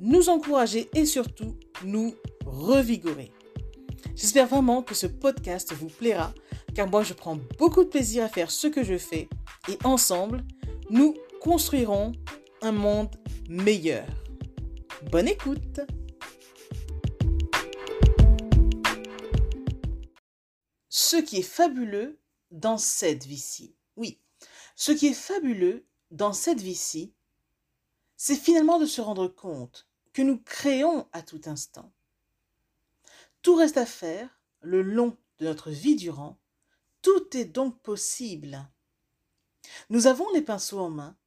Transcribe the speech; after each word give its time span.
nous 0.00 0.28
encourager 0.28 0.88
et 0.94 1.06
surtout 1.06 1.56
nous 1.84 2.14
revigorer. 2.44 3.32
J'espère 4.14 4.46
vraiment 4.46 4.82
que 4.82 4.94
ce 4.94 5.06
podcast 5.06 5.72
vous 5.72 5.88
plaira 5.88 6.32
car 6.74 6.88
moi 6.88 7.02
je 7.02 7.14
prends 7.14 7.38
beaucoup 7.58 7.84
de 7.84 7.88
plaisir 7.88 8.24
à 8.24 8.28
faire 8.28 8.50
ce 8.50 8.66
que 8.66 8.84
je 8.84 8.98
fais 8.98 9.28
et 9.68 9.78
ensemble, 9.84 10.44
nous 10.90 11.14
construirons 11.40 12.12
un 12.62 12.72
monde 12.72 13.14
meilleur. 13.48 14.06
Bonne 15.10 15.28
écoute 15.28 15.80
Ce 20.88 21.16
qui 21.16 21.38
est 21.38 21.42
fabuleux 21.42 22.18
dans 22.50 22.78
cette 22.78 23.24
vie-ci, 23.24 23.76
oui, 23.96 24.20
ce 24.74 24.92
qui 24.92 25.06
est 25.06 25.14
fabuleux 25.14 25.86
dans 26.10 26.32
cette 26.32 26.60
vie-ci, 26.60 27.14
c'est 28.16 28.34
finalement 28.34 28.78
de 28.78 28.86
se 28.86 29.00
rendre 29.00 29.28
compte 29.28 29.88
que 30.16 30.22
nous 30.22 30.38
créons 30.38 31.06
à 31.12 31.20
tout 31.20 31.42
instant. 31.44 31.92
Tout 33.42 33.54
reste 33.54 33.76
à 33.76 33.84
faire 33.84 34.40
le 34.62 34.80
long 34.80 35.14
de 35.38 35.44
notre 35.44 35.70
vie 35.70 35.94
durant, 35.94 36.40
tout 37.02 37.36
est 37.36 37.44
donc 37.44 37.82
possible. 37.82 38.66
Nous 39.90 40.06
avons 40.06 40.26
les 40.32 40.40
pinceaux 40.40 40.78
en 40.78 40.88
main 40.88 41.18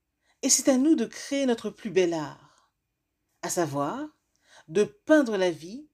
et 0.42 0.50
c'est 0.50 0.70
à 0.70 0.78
nous 0.78 0.96
de 0.96 1.06
créer 1.06 1.46
notre 1.46 1.70
plus 1.70 1.92
bel 1.92 2.16
art, 2.16 2.72
à 3.44 3.52
savoir 3.52 4.10
de 4.70 4.86
peindre 4.86 5.38
la 5.38 5.52
vie 5.52 5.88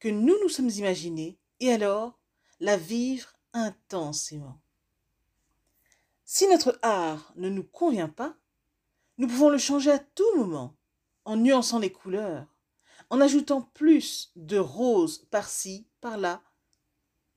que 0.00 0.08
nous 0.08 0.34
nous 0.42 0.48
sommes 0.48 0.70
imaginés 0.70 1.38
et 1.60 1.72
alors 1.72 2.18
la 2.58 2.76
vivre 2.76 3.32
intensément. 3.52 4.60
Si 6.24 6.48
notre 6.48 6.80
art 6.82 7.32
ne 7.36 7.48
nous 7.48 7.62
convient 7.62 8.08
pas, 8.08 8.36
nous 9.18 9.28
pouvons 9.28 9.50
le 9.50 9.58
changer 9.58 9.92
à 9.92 10.00
tout 10.00 10.36
moment, 10.36 10.79
en 11.30 11.36
nuançant 11.36 11.78
les 11.78 11.92
couleurs, 11.92 12.44
en 13.08 13.20
ajoutant 13.20 13.62
plus 13.62 14.32
de 14.34 14.58
rose 14.58 15.28
par-ci, 15.30 15.86
par-là, 16.00 16.42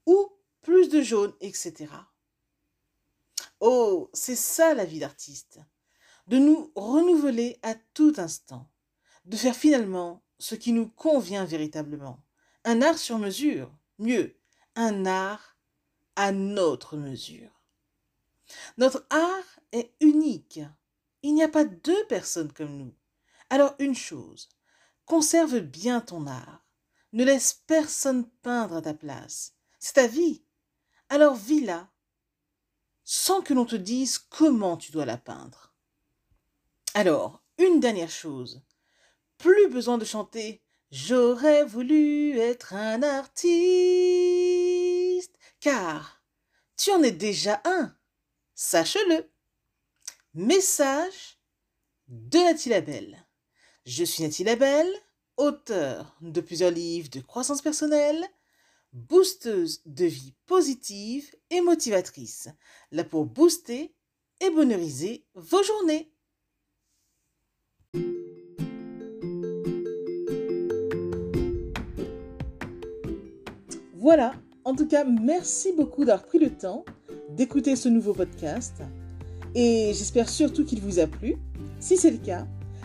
ou 0.08 0.32
plus 0.62 0.90
de 0.90 1.04
jaune, 1.04 1.32
etc. 1.42 1.92
Oh, 3.60 4.10
c'est 4.12 4.36
ça 4.36 4.74
la 4.74 4.86
vie 4.86 4.98
d'artiste 4.98 5.60
de 6.26 6.40
nous 6.40 6.72
renouveler 6.74 7.60
à 7.62 7.76
tout 7.94 8.14
instant, 8.18 8.68
de 9.26 9.38
faire 9.38 9.56
finalement 9.56 10.24
ce 10.40 10.56
qui 10.56 10.72
nous 10.72 10.88
convient 10.88 11.46
véritablement. 11.46 12.20
Un 12.64 12.82
art 12.82 12.98
sur 12.98 13.20
mesure, 13.20 13.72
mieux, 14.00 14.36
un 14.76 15.06
art 15.06 15.56
à 16.16 16.32
notre 16.32 16.98
mesure. 16.98 17.62
Notre 18.80 19.06
art 19.12 19.60
est 19.72 19.92
unique. 20.00 20.62
Il 21.22 21.36
n'y 21.36 21.44
a 21.44 21.48
pas 21.48 21.64
deux 21.66 22.08
personnes 22.08 22.52
comme 22.52 22.76
nous. 22.76 22.96
Alors 23.54 23.76
une 23.78 23.94
chose, 23.94 24.50
conserve 25.06 25.60
bien 25.60 26.02
ton 26.02 26.26
art. 26.26 26.66
Ne 27.12 27.24
laisse 27.24 27.54
personne 27.68 28.28
peindre 28.42 28.78
à 28.78 28.82
ta 28.82 28.96
place. 28.96 29.54
C'est 29.78 29.94
ta 29.94 30.08
vie. 30.08 30.44
Alors 31.10 31.36
vis-la 31.36 31.88
sans 33.04 33.44
que 33.44 33.54
l'on 33.54 33.66
te 33.66 33.76
dise 33.76 34.18
comment 34.18 34.76
tu 34.76 34.92
dois 34.92 35.06
la 35.06 35.18
peindre. 35.18 35.76
Alors, 36.96 37.44
une 37.60 37.80
dernière 37.80 38.10
chose. 38.10 38.64
Plus 39.38 39.70
besoin 39.70 40.00
de 40.00 40.06
chanter 40.06 40.64
J'aurais 40.90 41.64
voulu 41.64 42.40
être 42.40 42.74
un 42.74 43.04
artiste, 43.04 43.38
car 45.60 46.24
tu 46.76 46.90
en 46.90 47.04
es 47.04 47.12
déjà 47.12 47.62
un. 47.66 47.96
Sache-le. 48.56 49.32
Message 50.34 51.38
de 52.08 52.40
Nathalie 52.40 52.70
Labelle. 52.70 53.23
Je 53.86 54.06
suis 54.06 54.24
Nathalie 54.24 54.46
Labelle, 54.46 54.94
auteur 55.36 56.16
de 56.22 56.40
plusieurs 56.40 56.72
livres 56.72 57.10
de 57.10 57.20
croissance 57.20 57.62
personnelle, 57.62 58.24
boosteuse 58.94 59.82
de 59.86 60.06
vie 60.06 60.34
positive 60.46 61.30
et 61.50 61.60
motivatrice, 61.60 62.48
là 62.94 63.04
pour 63.04 63.26
booster 63.26 63.94
et 64.40 64.50
bonheuriser 64.52 65.26
vos 65.34 65.62
journées. 65.64 66.14
Voilà, 73.96 74.34
en 74.64 74.76
tout 74.76 74.88
cas, 74.88 75.04
merci 75.04 75.74
beaucoup 75.74 76.06
d'avoir 76.06 76.26
pris 76.26 76.40
le 76.40 76.56
temps 76.56 76.86
d'écouter 77.32 77.76
ce 77.76 77.90
nouveau 77.90 78.14
podcast 78.14 78.82
et 79.56 79.92
j'espère 79.94 80.30
surtout 80.30 80.64
qu'il 80.64 80.80
vous 80.80 81.00
a 81.00 81.08
plu. 81.08 81.36
Si 81.82 81.98
c'est 81.98 82.12
le 82.12 82.18
cas, 82.18 82.48